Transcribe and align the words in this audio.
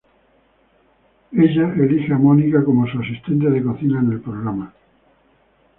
Ella 1.31 1.73
elige 1.75 2.11
a 2.11 2.17
Mónica 2.17 2.63
como 2.65 2.87
su 2.87 2.97
asistente 2.97 3.51
de 3.51 3.61
cocina 3.61 3.99
en 3.99 4.13
el 4.13 4.19
programa. 4.19 4.73